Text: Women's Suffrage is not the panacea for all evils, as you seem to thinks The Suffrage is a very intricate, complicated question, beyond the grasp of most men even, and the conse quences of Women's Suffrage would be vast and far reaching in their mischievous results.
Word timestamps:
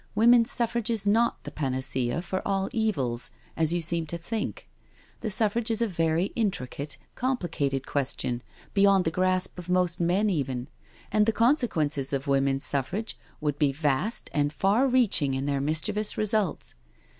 Women's 0.15 0.49
Suffrage 0.49 0.89
is 0.89 1.05
not 1.05 1.43
the 1.43 1.51
panacea 1.51 2.23
for 2.23 2.41
all 2.43 2.69
evils, 2.71 3.29
as 3.55 3.71
you 3.71 3.83
seem 3.83 4.07
to 4.07 4.17
thinks 4.17 4.63
The 5.19 5.29
Suffrage 5.29 5.69
is 5.69 5.79
a 5.79 5.87
very 5.87 6.31
intricate, 6.35 6.97
complicated 7.13 7.85
question, 7.85 8.41
beyond 8.73 9.05
the 9.05 9.11
grasp 9.11 9.59
of 9.59 9.69
most 9.69 9.99
men 9.99 10.27
even, 10.27 10.69
and 11.11 11.27
the 11.27 11.31
conse 11.33 11.67
quences 11.67 12.13
of 12.13 12.25
Women's 12.25 12.65
Suffrage 12.65 13.15
would 13.41 13.59
be 13.59 13.71
vast 13.71 14.31
and 14.33 14.51
far 14.51 14.87
reaching 14.87 15.35
in 15.35 15.45
their 15.45 15.61
mischievous 15.61 16.17
results. 16.17 16.73